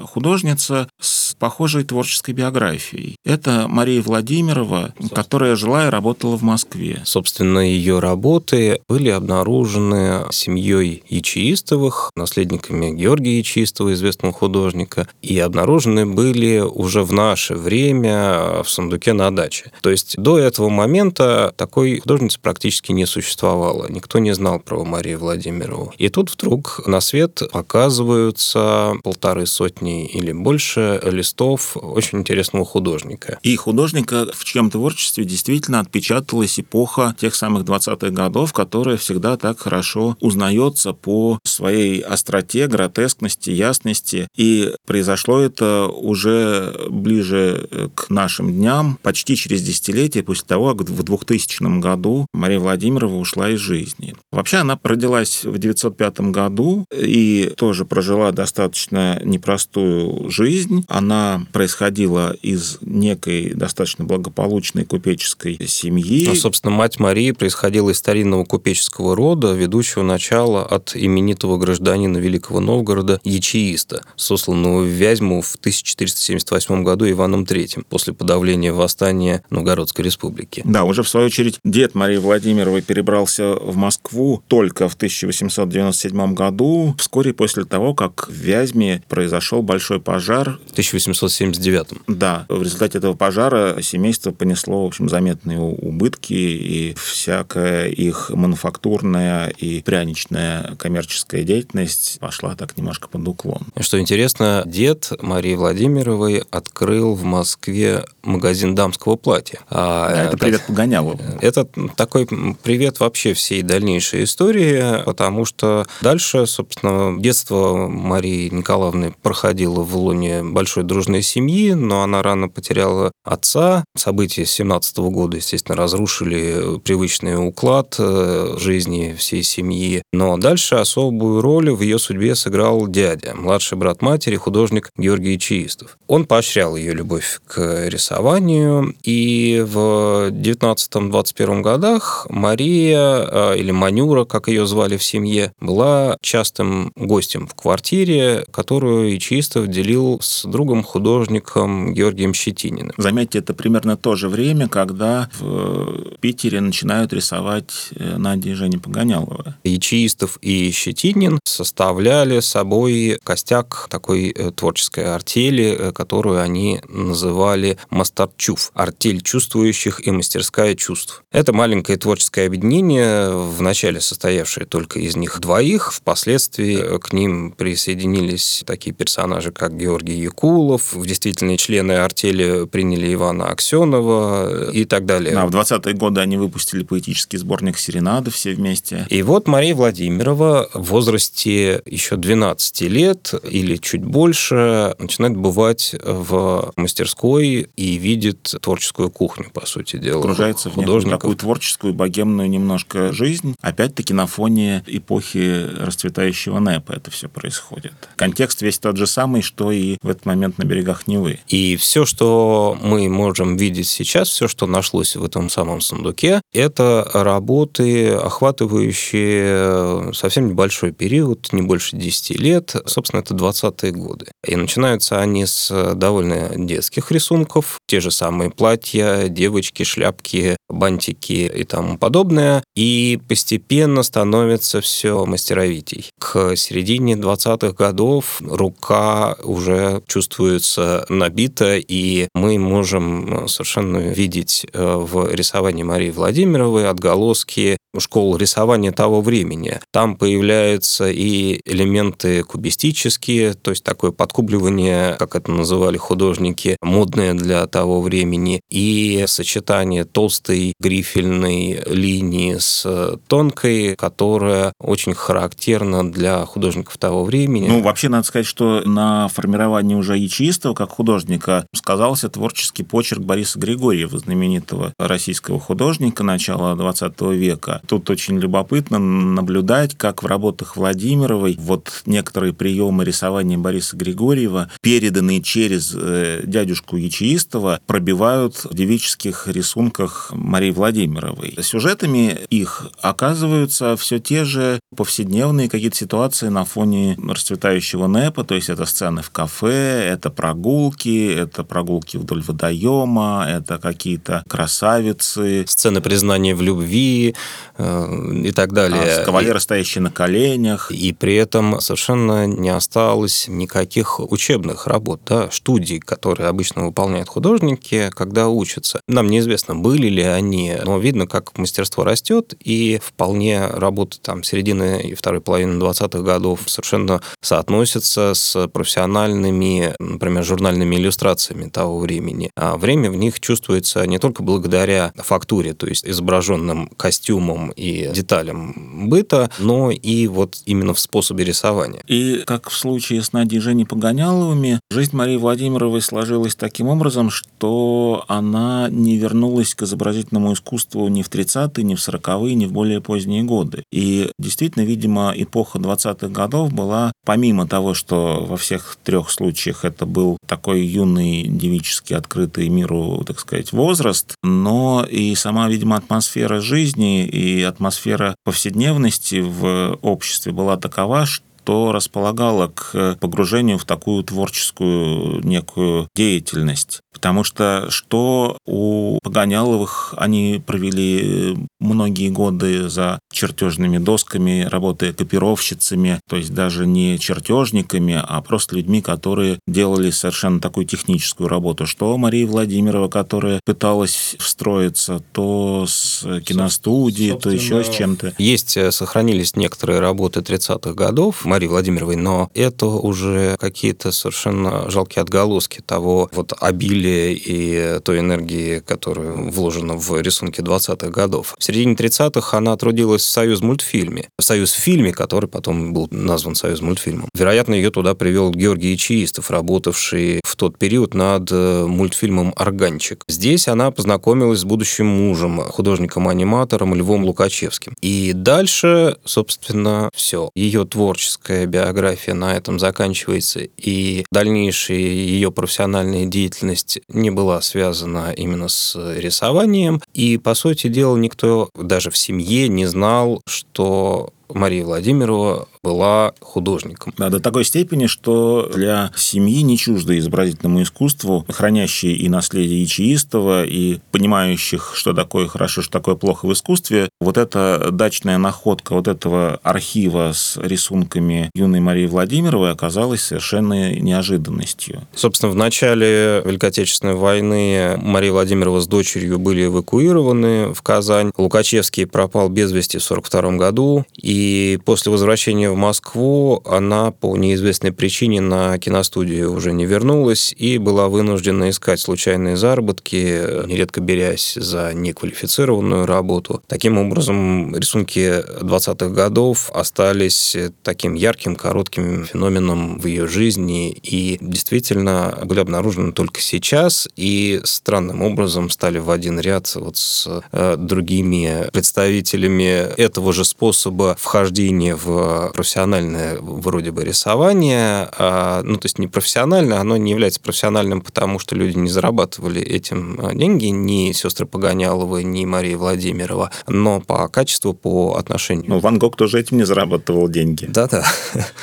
художница 0.00 0.88
с 1.04 1.34
похожей 1.34 1.84
творческой 1.84 2.32
биографией. 2.32 3.16
Это 3.24 3.66
Мария 3.68 4.02
Владимирова, 4.02 4.94
которая 5.14 5.56
жила 5.56 5.86
и 5.86 5.90
работала 5.90 6.36
в 6.36 6.42
Москве. 6.42 7.02
Собственно, 7.04 7.58
ее 7.58 7.98
работы 7.98 8.80
были 8.88 9.10
обнаружены 9.10 10.26
семьей 10.30 11.02
Ячеистовых, 11.08 12.10
наследниками 12.16 12.90
Георгия 12.90 13.38
Ячеистова, 13.38 13.92
известного 13.92 14.32
художника, 14.32 15.08
и 15.22 15.38
обнаружены 15.38 16.06
были 16.06 16.60
уже 16.60 17.02
в 17.02 17.12
наше 17.12 17.54
время 17.54 18.62
в 18.62 18.68
сундуке 18.68 19.12
на 19.12 19.34
даче. 19.34 19.70
То 19.82 19.90
есть 19.90 20.16
до 20.16 20.38
этого 20.38 20.68
момента 20.68 21.52
такой 21.56 21.98
художницы 22.00 22.40
практически 22.40 22.92
не 22.92 23.06
существовало. 23.06 23.86
Никто 23.88 24.18
не 24.18 24.34
знал 24.34 24.60
про 24.60 24.84
Марию 24.84 25.18
Владимирову. 25.18 25.92
И 25.98 26.08
тут 26.08 26.30
вдруг 26.30 26.82
на 26.86 27.00
свет 27.00 27.42
показываются 27.52 28.94
полторы 29.02 29.46
сотни 29.46 30.06
или 30.06 30.32
больше 30.32 30.93
листов 31.02 31.76
очень 31.76 32.18
интересного 32.20 32.64
художника. 32.64 33.38
И 33.42 33.56
художника 33.56 34.26
в 34.32 34.44
чьем 34.44 34.70
творчестве 34.70 35.24
действительно 35.24 35.80
отпечаталась 35.80 36.58
эпоха 36.58 37.14
тех 37.18 37.34
самых 37.34 37.64
20-х 37.64 38.10
годов, 38.10 38.52
которая 38.52 38.96
всегда 38.96 39.36
так 39.36 39.60
хорошо 39.60 40.16
узнается 40.20 40.92
по 40.92 41.38
своей 41.44 42.00
остроте, 42.00 42.66
гротескности, 42.66 43.50
ясности. 43.50 44.28
И 44.36 44.72
произошло 44.86 45.40
это 45.40 45.86
уже 45.86 46.74
ближе 46.88 47.90
к 47.94 48.10
нашим 48.10 48.52
дням, 48.52 48.98
почти 49.02 49.36
через 49.36 49.62
десятилетие 49.62 50.22
после 50.22 50.46
того, 50.46 50.74
как 50.74 50.88
в 50.88 51.02
2000 51.02 51.80
году 51.80 52.26
Мария 52.32 52.58
Владимирова 52.58 53.16
ушла 53.16 53.50
из 53.50 53.60
жизни. 53.60 54.14
Вообще 54.30 54.58
она 54.58 54.78
родилась 54.82 55.44
в 55.44 55.58
905 55.58 56.20
году 56.20 56.84
и 56.94 57.52
тоже 57.56 57.84
прожила 57.84 58.30
достаточно 58.32 59.20
непростую 59.24 60.30
жизнь. 60.30 60.83
Она 60.88 61.46
происходила 61.52 62.32
из 62.42 62.78
некой 62.80 63.54
достаточно 63.54 64.04
благополучной 64.04 64.84
купеческой 64.84 65.58
семьи. 65.66 66.26
Ну, 66.26 66.34
собственно, 66.34 66.74
мать 66.74 67.00
Марии 67.00 67.32
происходила 67.32 67.90
из 67.90 67.98
старинного 67.98 68.44
купеческого 68.44 69.16
рода, 69.16 69.52
ведущего 69.52 70.02
начала 70.02 70.64
от 70.64 70.92
именитого 70.94 71.56
гражданина 71.56 72.18
Великого 72.18 72.60
Новгорода 72.60 73.20
Ячеиста, 73.24 74.02
сосланного 74.16 74.82
в 74.82 74.86
Вязьму 74.86 75.42
в 75.42 75.56
1478 75.56 76.82
году 76.82 77.08
Иваном 77.10 77.44
III 77.44 77.84
после 77.88 78.12
подавления 78.12 78.72
восстания 78.72 79.42
Новгородской 79.50 80.04
республики. 80.04 80.62
Да, 80.64 80.84
уже 80.84 81.02
в 81.02 81.08
свою 81.08 81.26
очередь 81.26 81.58
дед 81.64 81.94
Марии 81.94 82.18
Владимировой 82.18 82.82
перебрался 82.82 83.54
в 83.54 83.76
Москву 83.76 84.42
только 84.48 84.88
в 84.88 84.94
1897 84.94 86.34
году, 86.34 86.94
вскоре 86.98 87.32
после 87.32 87.64
того, 87.64 87.94
как 87.94 88.28
в 88.28 88.32
Вязьме 88.32 89.02
произошел 89.08 89.62
большой 89.62 90.00
пожар. 90.00 90.58
В 90.66 90.72
1879. 90.72 91.88
Да, 92.06 92.46
в 92.48 92.62
результате 92.62 92.98
этого 92.98 93.14
пожара 93.14 93.80
семейство 93.82 94.32
понесло, 94.32 94.84
в 94.84 94.86
общем, 94.86 95.08
заметные 95.08 95.60
убытки, 95.60 96.32
и 96.32 96.94
всякая 96.94 97.88
их 97.88 98.30
мануфактурная 98.30 99.48
и 99.48 99.82
пряничная 99.82 100.74
коммерческая 100.76 101.44
деятельность 101.44 102.18
пошла 102.20 102.54
так 102.54 102.76
немножко 102.76 103.08
под 103.08 103.26
уклон. 103.26 103.62
Что 103.80 104.00
интересно, 104.00 104.62
дед 104.66 105.12
Марии 105.20 105.54
Владимировой 105.54 106.44
открыл 106.50 107.14
в 107.14 107.24
Москве 107.24 108.04
магазин 108.22 108.74
дамского 108.74 109.16
платья. 109.16 109.60
А, 109.70 110.26
это 110.26 110.36
привет 110.36 110.62
Погонялову. 110.66 111.20
Это 111.40 111.66
такой 111.96 112.26
привет 112.62 113.00
вообще 113.00 113.34
всей 113.34 113.62
дальнейшей 113.62 114.24
истории, 114.24 115.02
потому 115.04 115.44
что 115.44 115.86
дальше, 116.00 116.46
собственно, 116.46 117.20
детство 117.20 117.88
Марии 117.88 118.48
Николаевны 118.48 119.14
проходило 119.22 119.82
в 119.82 119.96
луне 119.96 120.42
большой 120.54 120.84
дружной 120.84 121.20
семьи, 121.22 121.72
но 121.72 122.02
она 122.02 122.22
рано 122.22 122.48
потеряла 122.48 123.12
отца. 123.24 123.84
События 123.96 124.46
17 124.46 124.96
года, 124.98 125.36
естественно, 125.36 125.76
разрушили 125.76 126.78
привычный 126.78 127.34
уклад 127.46 127.96
э, 127.98 128.56
жизни 128.58 129.14
всей 129.18 129.42
семьи. 129.42 130.02
Но 130.12 130.38
дальше 130.38 130.76
особую 130.76 131.40
роль 131.42 131.70
в 131.70 131.82
ее 131.82 131.98
судьбе 131.98 132.34
сыграл 132.34 132.86
дядя, 132.86 133.34
младший 133.34 133.76
брат 133.76 134.00
матери, 134.00 134.36
художник 134.36 134.90
Георгий 134.96 135.38
Чиистов. 135.38 135.98
Он 136.06 136.24
поощрял 136.24 136.76
ее 136.76 136.94
любовь 136.94 137.40
к 137.46 137.88
рисованию, 137.88 138.94
и 139.02 139.64
в 139.66 140.30
19-21 140.30 141.62
годах 141.62 142.26
Мария, 142.30 143.26
э, 143.28 143.58
или 143.58 143.72
Манюра, 143.72 144.24
как 144.24 144.48
ее 144.48 144.66
звали 144.66 144.96
в 144.96 145.02
семье, 145.02 145.52
была 145.60 146.16
частым 146.22 146.92
гостем 146.94 147.48
в 147.48 147.54
квартире, 147.54 148.44
которую 148.52 149.16
Ичистов 149.16 149.66
делил 149.66 150.20
с 150.22 150.43
другом 150.44 150.82
художником 150.82 151.92
Георгием 151.94 152.34
Щетининым. 152.34 152.92
Заметьте, 152.96 153.38
это 153.38 153.54
примерно 153.54 153.96
то 153.96 154.16
же 154.16 154.28
время, 154.28 154.68
когда 154.68 155.28
в 155.38 156.16
Питере 156.20 156.60
начинают 156.60 157.12
рисовать 157.12 157.90
э, 157.96 158.16
Надя 158.16 158.50
и 158.50 158.54
Женя 158.54 158.78
Погонялова. 158.78 159.56
Ячеистов 159.64 160.38
и 160.40 160.70
Щетинин 160.70 161.38
составляли 161.44 162.40
собой 162.40 163.18
костяк 163.24 163.88
такой 163.90 164.30
э, 164.30 164.50
творческой 164.50 165.14
артели, 165.14 165.92
которую 165.94 166.40
они 166.40 166.80
называли 166.88 167.78
«Мастарчув»– 167.90 168.70
артель 168.74 169.22
чувствующих 169.22 170.06
и 170.06 170.10
мастерская 170.10 170.74
чувств. 170.74 171.24
Это 171.32 171.52
маленькое 171.52 171.98
творческое 171.98 172.46
объединение, 172.46 173.30
вначале 173.30 174.00
состоявшее 174.00 174.66
только 174.66 174.98
из 174.98 175.16
них 175.16 175.40
двоих, 175.40 175.92
впоследствии 175.92 176.98
к 176.98 177.12
ним 177.12 177.52
присоединились 177.52 178.62
такие 178.66 178.94
персонажи, 178.94 179.52
как 179.52 179.76
Георгий 179.76 180.14
Якулов, 180.34 180.94
в 180.94 181.06
действительные 181.06 181.56
члены 181.56 181.92
артели 181.92 182.66
приняли 182.66 183.14
Ивана 183.14 183.46
Аксенова 183.46 184.70
и 184.70 184.84
так 184.84 185.06
далее. 185.06 185.36
А 185.36 185.46
в 185.46 185.50
20-е 185.50 185.94
годы 185.94 186.20
они 186.20 186.36
выпустили 186.36 186.82
поэтический 186.82 187.38
сборник 187.38 187.78
«Серенады» 187.78 188.30
все 188.30 188.52
вместе. 188.54 189.06
И 189.10 189.22
вот 189.22 189.46
Мария 189.46 189.74
Владимирова 189.74 190.68
в 190.74 190.90
возрасте 190.90 191.82
еще 191.86 192.16
12 192.16 192.80
лет 192.82 193.34
или 193.48 193.76
чуть 193.76 194.02
больше 194.02 194.94
начинает 194.98 195.36
бывать 195.36 195.94
в 196.02 196.72
мастерской 196.76 197.68
и 197.76 197.94
видит 197.94 198.54
творческую 198.60 199.10
кухню, 199.10 199.50
по 199.52 199.66
сути 199.66 199.96
дела. 199.98 200.20
Окружается 200.20 200.68
в 200.68 200.74
художников. 200.74 201.20
такую 201.20 201.36
творческую, 201.36 201.94
богемную 201.94 202.50
немножко 202.50 203.12
жизнь. 203.12 203.54
Опять-таки 203.60 204.12
на 204.12 204.26
фоне 204.26 204.82
эпохи 204.86 205.68
расцветающего 205.78 206.58
НЭПа 206.58 206.92
это 206.92 207.10
все 207.10 207.28
происходит. 207.28 207.94
Контекст 208.16 208.62
весь 208.62 208.78
тот 208.78 208.96
же 208.96 209.06
самый, 209.06 209.42
что 209.42 209.70
и 209.70 209.96
в 210.02 210.08
момент 210.26 210.58
на 210.58 210.64
берегах 210.64 211.06
Невы. 211.06 211.38
И 211.48 211.76
все, 211.76 212.06
что 212.06 212.76
мы 212.80 213.08
можем 213.08 213.56
видеть 213.56 213.88
сейчас, 213.88 214.28
все, 214.28 214.48
что 214.48 214.66
нашлось 214.66 215.16
в 215.16 215.24
этом 215.24 215.50
самом 215.50 215.80
сундуке, 215.80 216.40
это 216.52 217.08
работы, 217.12 218.10
охватывающие 218.10 220.12
совсем 220.14 220.48
небольшой 220.48 220.92
период, 220.92 221.52
не 221.52 221.62
больше 221.62 221.96
10 221.96 222.40
лет. 222.40 222.74
Собственно, 222.86 223.20
это 223.20 223.34
20-е 223.34 223.92
годы. 223.92 224.26
И 224.46 224.56
начинаются 224.56 225.20
они 225.20 225.46
с 225.46 225.94
довольно 225.94 226.50
детских 226.56 227.10
рисунков, 227.10 227.78
те 227.86 228.00
же 228.00 228.10
самые 228.10 228.50
платья, 228.50 229.28
девочки, 229.28 229.82
шляпки, 229.82 230.56
бантики 230.68 231.50
и 231.54 231.64
тому 231.64 231.98
подобное. 231.98 232.62
И 232.74 233.20
постепенно 233.28 234.02
становится 234.02 234.80
все 234.80 235.24
мастеровитей. 235.26 236.10
К 236.18 236.56
середине 236.56 237.14
20-х 237.14 237.72
годов 237.72 238.40
рука 238.40 239.36
уже 239.42 240.02
чувствуется 240.14 241.04
набита, 241.08 241.76
и 241.76 242.28
мы 242.34 242.56
можем 242.60 243.48
совершенно 243.48 243.96
видеть 243.96 244.64
э, 244.72 244.96
в 244.96 245.34
рисовании 245.34 245.82
Марии 245.82 246.12
Владимировой 246.12 246.88
отголоски 246.88 247.76
школ 247.98 248.36
рисования 248.36 248.92
того 248.92 249.20
времени. 249.22 249.80
Там 249.92 250.16
появляются 250.16 251.10
и 251.10 251.60
элементы 251.64 252.44
кубистические, 252.44 253.54
то 253.54 253.72
есть 253.72 253.82
такое 253.82 254.12
подкубливание, 254.12 255.16
как 255.18 255.34
это 255.34 255.50
называли 255.50 255.96
художники, 255.96 256.76
модное 256.80 257.34
для 257.34 257.66
того 257.66 258.00
времени, 258.00 258.60
и 258.70 259.24
сочетание 259.26 260.04
толстой 260.04 260.74
грифельной 260.80 261.82
линии 261.86 262.56
с 262.58 263.18
тонкой, 263.26 263.96
которая 263.96 264.72
очень 264.80 265.14
характерна 265.14 266.08
для 266.08 266.44
художников 266.46 266.98
того 266.98 267.24
времени. 267.24 267.66
Ну, 267.66 267.82
вообще, 267.82 268.08
надо 268.08 268.24
сказать, 268.26 268.46
что 268.46 268.82
на 268.84 269.28
формировании 269.28 269.94
уже 270.04 270.18
ячеистого 270.18 270.74
как 270.74 270.90
художника 270.90 271.66
сказался 271.74 272.28
творческий 272.28 272.82
почерк 272.82 273.22
Бориса 273.22 273.58
Григорьева, 273.58 274.18
знаменитого 274.18 274.92
российского 274.98 275.58
художника 275.58 276.22
начала 276.22 276.74
XX 276.74 277.34
века. 277.34 277.80
Тут 277.86 278.10
очень 278.10 278.38
любопытно 278.38 278.98
наблюдать, 278.98 279.96
как 279.96 280.22
в 280.22 280.26
работах 280.26 280.76
Владимировой 280.76 281.56
вот 281.58 282.02
некоторые 282.04 282.52
приемы 282.52 283.04
рисования 283.04 283.56
Бориса 283.56 283.96
Григорьева, 283.96 284.70
переданные 284.82 285.40
через 285.42 285.94
э, 285.96 286.42
дядюшку 286.44 286.96
Ячеистова, 286.96 287.80
пробивают 287.86 288.64
в 288.64 288.74
девических 288.74 289.48
рисунках 289.48 290.30
Марии 290.34 290.70
Владимировой. 290.70 291.56
Сюжетами 291.62 292.38
их 292.50 292.90
оказываются 293.00 293.96
все 293.96 294.18
те 294.18 294.44
же 294.44 294.80
повседневные 294.94 295.70
какие-то 295.70 295.96
ситуации 295.96 296.48
на 296.48 296.64
фоне 296.64 297.16
расцветающего 297.26 298.06
НЭПа, 298.06 298.44
то 298.44 298.54
есть 298.54 298.68
это 298.68 298.84
сцены 298.84 299.22
в 299.22 299.30
кафе, 299.30 299.93
это 299.94 300.30
прогулки, 300.30 301.34
это 301.34 301.64
прогулки 301.64 302.16
вдоль 302.16 302.42
водоема, 302.42 303.46
это 303.48 303.78
какие-то 303.78 304.42
красавицы. 304.48 305.64
Сцены 305.66 306.00
признания 306.00 306.54
в 306.54 306.62
любви 306.62 307.34
э, 307.78 308.40
и 308.44 308.52
так 308.52 308.72
далее. 308.72 309.20
А, 309.20 309.24
кавалеры, 309.24 309.60
стоящие 309.60 310.02
на 310.02 310.10
коленях. 310.10 310.90
И 310.90 311.12
при 311.12 311.36
этом 311.36 311.80
совершенно 311.80 312.46
не 312.46 312.70
осталось 312.70 313.46
никаких 313.48 314.20
учебных 314.20 314.86
работ, 314.86 315.20
да, 315.26 315.48
студий, 315.50 316.00
которые 316.00 316.48
обычно 316.48 316.84
выполняют 316.86 317.28
художники, 317.28 318.10
когда 318.14 318.48
учатся. 318.48 319.00
Нам 319.08 319.28
неизвестно, 319.28 319.74
были 319.74 320.08
ли 320.08 320.22
они, 320.22 320.74
но 320.84 320.98
видно, 320.98 321.26
как 321.26 321.56
мастерство 321.58 322.04
растет, 322.04 322.54
и 322.60 323.00
вполне 323.02 323.66
работы 323.66 324.18
там 324.20 324.42
середины 324.42 325.02
и 325.02 325.14
второй 325.14 325.40
половины 325.40 325.82
20-х 325.82 326.20
годов 326.20 326.60
совершенно 326.66 327.20
соотносятся 327.42 328.34
с 328.34 328.68
профессиональными, 328.68 329.73
например, 329.98 330.44
журнальными 330.44 330.96
иллюстрациями 330.96 331.68
того 331.68 331.98
времени. 331.98 332.50
А 332.56 332.76
время 332.76 333.10
в 333.10 333.16
них 333.16 333.40
чувствуется 333.40 334.06
не 334.06 334.18
только 334.18 334.42
благодаря 334.42 335.12
фактуре, 335.16 335.74
то 335.74 335.86
есть 335.86 336.04
изображенным 336.06 336.88
костюмам 336.96 337.70
и 337.70 338.10
деталям 338.14 339.08
быта, 339.08 339.50
но 339.58 339.90
и 339.90 340.26
вот 340.26 340.58
именно 340.66 340.94
в 340.94 341.00
способе 341.00 341.44
рисования. 341.44 342.02
И 342.06 342.42
как 342.46 342.70
в 342.70 342.76
случае 342.76 343.22
с 343.22 343.32
Надей 343.32 343.60
Женей 343.60 343.86
Погоняловыми, 343.86 344.80
жизнь 344.90 345.16
Марии 345.16 345.36
Владимировой 345.36 346.02
сложилась 346.02 346.54
таким 346.54 346.88
образом, 346.88 347.30
что 347.30 348.24
она 348.28 348.88
не 348.90 349.16
вернулась 349.16 349.74
к 349.74 349.82
изобразительному 349.82 350.52
искусству 350.52 351.08
ни 351.08 351.22
в 351.22 351.30
30-е, 351.30 351.84
ни 351.84 351.94
в 351.94 351.98
40-е, 351.98 352.54
ни 352.54 352.66
в 352.66 352.72
более 352.72 353.00
поздние 353.00 353.42
годы. 353.42 353.84
И 353.92 354.30
действительно, 354.38 354.84
видимо, 354.84 355.32
эпоха 355.36 355.78
20-х 355.78 356.28
годов 356.28 356.72
была, 356.72 357.12
помимо 357.24 357.66
того, 357.66 357.94
что 357.94 358.44
во 358.48 358.56
всех 358.56 358.96
трех 359.02 359.30
случаях 359.30 359.63
это 359.84 360.06
был 360.06 360.38
такой 360.46 360.82
юный, 360.82 361.44
девический, 361.46 362.16
открытый 362.16 362.68
миру, 362.68 363.22
так 363.26 363.40
сказать, 363.40 363.72
возраст, 363.72 364.34
но 364.42 365.06
и 365.08 365.34
сама, 365.34 365.68
видимо, 365.68 365.96
атмосфера 365.96 366.60
жизни 366.60 367.26
и 367.26 367.62
атмосфера 367.62 368.34
повседневности 368.44 369.40
в 369.40 369.98
обществе 370.02 370.52
была 370.52 370.76
такова, 370.76 371.26
что 371.26 371.44
что 371.64 371.92
располагало 371.92 372.68
к 372.68 373.16
погружению 373.20 373.78
в 373.78 373.86
такую 373.86 374.22
творческую 374.22 375.40
некую 375.46 376.08
деятельность. 376.14 377.00
Потому 377.24 377.42
что 377.42 377.86
что 377.88 378.58
у 378.66 379.18
Погоняловых 379.22 380.12
они 380.18 380.62
провели 380.64 381.56
многие 381.80 382.28
годы 382.28 382.90
за 382.90 383.18
чертежными 383.32 383.96
досками, 383.96 384.68
работая 384.70 385.14
копировщицами, 385.14 386.20
то 386.28 386.36
есть 386.36 386.52
даже 386.52 386.86
не 386.86 387.18
чертежниками, 387.18 388.22
а 388.22 388.42
просто 388.42 388.76
людьми, 388.76 389.00
которые 389.00 389.58
делали 389.66 390.10
совершенно 390.10 390.60
такую 390.60 390.84
техническую 390.84 391.48
работу. 391.48 391.86
Что 391.86 392.18
Мария 392.18 392.46
Владимирова, 392.46 393.08
которая 393.08 393.58
пыталась 393.64 394.36
встроиться 394.38 395.22
то 395.32 395.86
с 395.88 396.26
киностудии, 396.42 397.38
то 397.40 397.48
еще 397.48 397.84
с 397.84 397.88
чем-то. 397.88 398.34
Есть, 398.36 398.76
э, 398.76 398.92
сохранились 398.92 399.56
некоторые 399.56 400.00
работы 400.00 400.40
30-х 400.40 400.92
годов 400.92 401.46
Марии 401.46 401.68
Владимировой, 401.68 402.16
но 402.16 402.50
это 402.52 402.84
уже 402.84 403.56
какие-то 403.58 404.12
совершенно 404.12 404.90
жалкие 404.90 405.22
отголоски 405.22 405.80
того 405.80 406.28
вот 406.34 406.52
обилия 406.60 407.13
и 407.14 408.00
той 408.04 408.20
энергии, 408.20 408.80
которая 408.80 409.32
вложена 409.32 409.94
в 409.94 410.20
рисунки 410.20 410.60
20-х 410.60 411.08
годов. 411.08 411.54
В 411.58 411.64
середине 411.64 411.94
30-х 411.94 412.56
она 412.56 412.76
трудилась 412.76 413.22
в 413.22 413.28
Союз 413.28 413.60
мультфильме. 413.60 414.28
В 414.38 414.42
Союз 414.42 414.72
фильме, 414.72 415.12
который 415.12 415.48
потом 415.48 415.92
был 415.92 416.08
назван 416.10 416.54
Союз 416.54 416.80
мультфильмом. 416.80 417.28
Вероятно, 417.34 417.74
ее 417.74 417.90
туда 417.90 418.14
привел 418.14 418.50
Георгий 418.50 418.94
Ичиистов, 418.94 419.50
работавший 419.50 420.40
в 420.44 420.56
тот 420.56 420.78
период 420.78 421.14
над 421.14 421.50
э, 421.50 421.86
мультфильмом 421.86 422.52
«Органчик». 422.56 423.24
Здесь 423.28 423.68
она 423.68 423.90
познакомилась 423.90 424.60
с 424.60 424.64
будущим 424.64 425.06
мужем, 425.06 425.60
художником-аниматором 425.60 426.94
Львом 426.94 427.24
Лукачевским. 427.24 427.94
И 428.00 428.32
дальше, 428.34 429.16
собственно, 429.24 430.10
все. 430.14 430.50
Ее 430.54 430.84
творческая 430.84 431.66
биография 431.66 432.34
на 432.34 432.56
этом 432.56 432.78
заканчивается, 432.78 433.60
и 433.60 434.24
дальнейшая 434.30 434.98
ее 434.98 435.50
профессиональная 435.50 436.26
деятельность 436.26 437.00
не 437.08 437.30
была 437.30 437.60
связана 437.60 438.32
именно 438.32 438.68
с 438.68 438.96
рисованием. 439.16 440.00
И, 440.12 440.38
по 440.38 440.54
сути 440.54 440.88
дела, 440.88 441.16
никто 441.16 441.68
даже 441.74 442.10
в 442.10 442.16
семье 442.16 442.68
не 442.68 442.86
знал, 442.86 443.40
что 443.46 444.32
Мария 444.48 444.84
Владимирова 444.84 445.68
была 445.84 446.32
художником. 446.40 447.12
Да, 447.18 447.28
до 447.28 447.40
такой 447.40 447.64
степени, 447.64 448.06
что 448.06 448.70
для 448.74 449.12
семьи 449.14 449.60
не 449.62 449.76
чуждо 449.76 450.18
изобразительному 450.18 450.82
искусству, 450.82 451.44
хранящей 451.48 452.14
и 452.14 452.28
наследие 452.30 452.82
ячеистого, 452.82 453.64
и 453.64 453.98
понимающих, 454.10 454.92
что 454.94 455.12
такое 455.12 455.46
хорошо, 455.46 455.82
что 455.82 455.92
такое 455.92 456.14
плохо 456.14 456.46
в 456.46 456.52
искусстве, 456.54 457.10
вот 457.20 457.36
эта 457.36 457.90
дачная 457.92 458.38
находка 458.38 458.94
вот 458.94 459.08
этого 459.08 459.60
архива 459.62 460.32
с 460.32 460.56
рисунками 460.56 461.50
юной 461.54 461.80
Марии 461.80 462.06
Владимировой 462.06 462.72
оказалась 462.72 463.22
совершенно 463.22 463.94
неожиданностью. 463.94 465.02
Собственно, 465.14 465.52
в 465.52 465.56
начале 465.56 466.42
Великой 466.46 466.70
Отечественной 466.70 467.14
войны 467.14 467.98
Мария 467.98 468.32
Владимирова 468.32 468.80
с 468.80 468.86
дочерью 468.86 469.38
были 469.38 469.66
эвакуированы 469.66 470.72
в 470.72 470.80
Казань. 470.80 471.30
Лукачевский 471.36 472.06
пропал 472.06 472.48
без 472.48 472.72
вести 472.72 472.98
в 472.98 473.04
1942 473.04 473.58
году, 473.58 474.06
и 474.16 474.78
после 474.86 475.12
возвращения 475.12 475.73
в 475.74 475.76
Москву 475.76 476.62
она 476.64 477.10
по 477.10 477.36
неизвестной 477.36 477.92
причине 477.92 478.40
на 478.40 478.78
киностудию 478.78 479.52
уже 479.52 479.72
не 479.72 479.86
вернулась 479.86 480.54
и 480.56 480.78
была 480.78 481.08
вынуждена 481.08 481.70
искать 481.70 482.00
случайные 482.00 482.56
заработки, 482.56 483.66
нередко 483.66 484.00
берясь 484.00 484.54
за 484.54 484.94
неквалифицированную 484.94 486.06
работу. 486.06 486.62
Таким 486.68 486.96
образом, 486.96 487.74
рисунки 487.74 488.44
20-х 488.62 489.08
годов 489.08 489.70
остались 489.74 490.56
таким 490.84 491.14
ярким, 491.14 491.56
коротким 491.56 492.24
феноменом 492.24 493.00
в 493.00 493.06
ее 493.06 493.26
жизни 493.26 493.90
и 493.90 494.38
действительно 494.40 495.40
были 495.44 495.58
обнаружены 495.58 496.12
только 496.12 496.40
сейчас 496.40 497.08
и 497.16 497.60
странным 497.64 498.22
образом 498.22 498.70
стали 498.70 498.98
в 498.98 499.10
один 499.10 499.40
ряд 499.40 499.74
вот 499.74 499.96
с 499.96 500.42
э, 500.52 500.76
другими 500.78 501.68
представителями 501.72 502.94
этого 502.96 503.32
же 503.32 503.44
способа 503.44 504.16
вхождения 504.20 504.94
в 504.94 505.52
профессиональное 505.64 506.36
вроде 506.42 506.90
бы 506.90 507.04
рисование, 507.04 508.10
а, 508.18 508.62
ну, 508.62 508.76
то 508.76 508.84
есть 508.84 508.98
не 508.98 509.08
профессиональное, 509.08 509.78
оно 509.78 509.96
не 509.96 510.10
является 510.10 510.38
профессиональным, 510.38 511.00
потому 511.00 511.38
что 511.38 511.56
люди 511.56 511.78
не 511.78 511.88
зарабатывали 511.88 512.60
этим 512.60 513.18
а, 513.18 513.34
деньги, 513.34 513.66
ни 513.66 514.12
сестры 514.12 514.44
Погоняловы, 514.44 515.24
ни 515.24 515.46
Мария 515.46 515.78
Владимирова, 515.78 516.50
но 516.68 517.00
по 517.00 517.26
качеству, 517.28 517.72
по 517.72 518.16
отношению... 518.16 518.66
Ну, 518.68 518.78
Ван 518.78 518.98
Гог 518.98 519.16
тоже 519.16 519.40
этим 519.40 519.56
не 519.56 519.64
зарабатывал 519.64 520.28
деньги. 520.28 520.66
Да-да. 520.66 521.02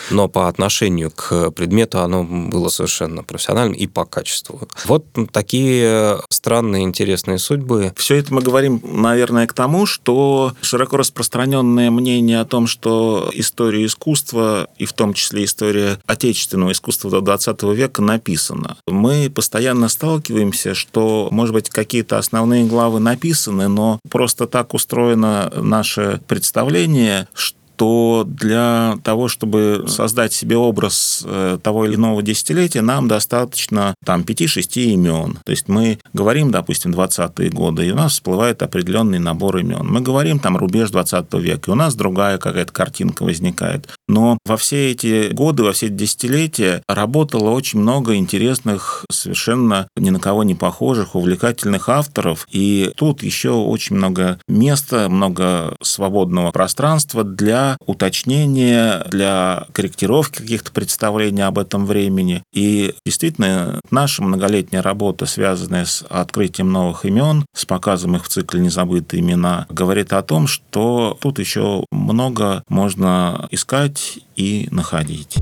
Но 0.10 0.28
по 0.28 0.48
отношению 0.48 1.12
к 1.12 1.52
предмету 1.52 2.00
оно 2.00 2.24
было 2.24 2.70
совершенно 2.70 3.24
профессиональным 3.24 3.76
и 3.76 3.86
по 3.86 4.06
качеству. 4.06 4.68
Вот 4.86 5.06
такие 5.32 6.18
странные, 6.30 6.84
интересные 6.86 7.38
судьбы. 7.38 7.94
Все 7.98 8.16
это 8.16 8.34
мы 8.34 8.42
говорим, 8.42 8.82
наверное, 8.84 9.46
к 9.46 9.54
тому, 9.54 9.86
что 9.86 10.54
широко 10.62 10.98
распространенное 10.98 11.92
мнение 11.92 12.40
о 12.40 12.46
том, 12.46 12.66
что 12.66 13.30
история 13.34 13.86
искусства, 13.92 14.68
и 14.78 14.86
в 14.86 14.94
том 14.94 15.14
числе 15.14 15.44
история 15.44 16.00
отечественного 16.08 16.72
искусства 16.72 17.12
до 17.12 17.22
20 17.22 17.64
века 17.64 18.02
написана. 18.02 18.78
Мы 18.88 19.30
постоянно 19.30 19.90
сталкиваемся, 19.90 20.74
что, 20.74 21.28
может 21.32 21.54
быть, 21.54 21.70
какие-то 21.70 22.18
основные 22.18 22.66
главы 22.66 23.00
написаны, 23.00 23.68
но 23.68 24.00
просто 24.10 24.48
так 24.48 24.74
устроено 24.74 25.52
наше 25.56 26.22
представление, 26.28 27.28
что 27.34 27.61
то 27.82 28.26
для 28.28 29.00
того, 29.04 29.28
чтобы 29.28 29.86
создать 29.88 30.34
себе 30.34 30.56
образ 30.56 31.24
э, 31.26 31.58
того 31.64 31.88
или 31.88 31.96
иного 31.96 32.22
десятилетия, 32.22 32.82
нам 32.82 33.08
достаточно 33.08 33.96
там 34.06 34.22
5-6 34.22 34.84
имен. 34.84 35.40
То 35.44 35.52
есть 35.52 35.68
мы 35.68 35.98
говорим, 36.14 36.52
допустим, 36.52 36.92
20-е 36.92 37.50
годы, 37.50 37.88
и 37.88 37.92
у 37.92 37.96
нас 37.96 38.12
всплывает 38.12 38.62
определенный 38.62 39.18
набор 39.18 39.58
имен. 39.58 39.88
Мы 39.88 40.02
говорим 40.02 40.38
там 40.38 40.58
рубеж 40.58 40.92
20 40.92 41.34
века, 41.40 41.72
и 41.72 41.74
у 41.74 41.76
нас 41.76 41.96
другая 41.96 42.38
какая-то 42.38 42.72
картинка 42.72 43.24
возникает. 43.24 43.90
Но 44.08 44.38
во 44.46 44.58
все 44.58 44.92
эти 44.92 45.32
годы, 45.34 45.64
во 45.64 45.72
все 45.72 45.88
эти 45.88 45.94
десятилетия 45.94 46.84
работало 46.88 47.50
очень 47.50 47.80
много 47.80 48.16
интересных, 48.16 49.06
совершенно 49.10 49.88
ни 49.98 50.12
на 50.12 50.20
кого 50.20 50.44
не 50.44 50.54
похожих, 50.54 51.16
увлекательных 51.16 51.90
авторов. 51.90 52.48
И 52.52 52.92
тут 52.96 53.24
еще 53.24 53.54
очень 53.54 53.96
много 53.96 54.40
места, 54.48 55.10
много 55.10 55.76
свободного 55.82 56.52
пространства 56.52 57.24
для 57.72 57.78
уточнения, 57.86 59.04
для 59.10 59.68
корректировки 59.74 60.38
каких-то 60.38 60.72
представлений 60.72 61.42
об 61.42 61.60
этом 61.60 61.86
времени. 61.86 62.44
И 62.54 62.94
действительно, 63.06 63.80
наша 63.90 64.24
многолетняя 64.24 64.82
работа, 64.82 65.26
связанная 65.26 65.86
с 65.86 66.04
открытием 66.10 66.72
новых 66.72 67.06
имен, 67.06 67.46
с 67.56 67.66
показом 67.66 68.16
их 68.16 68.26
в 68.26 68.30
цикле 68.30 68.62
«Незабытые 68.62 69.22
имена», 69.22 69.66
говорит 69.70 70.14
о 70.14 70.22
том, 70.22 70.48
что 70.48 71.18
тут 71.22 71.40
еще 71.40 71.86
много 71.92 72.64
можно 72.68 73.48
искать 73.52 74.20
и 74.36 74.68
находить. 74.72 75.36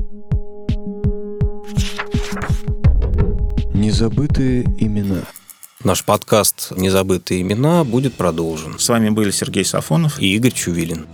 Незабытые 3.72 4.64
имена. 4.78 5.22
Наш 5.82 6.04
подкаст 6.04 6.72
«Незабытые 6.76 7.40
имена» 7.40 7.84
будет 7.84 8.14
продолжен. 8.14 8.78
С 8.78 8.88
вами 8.88 9.08
были 9.08 9.30
Сергей 9.30 9.64
Сафонов 9.64 10.20
и 10.20 10.34
Игорь 10.36 10.52
Чувилин. 10.52 11.06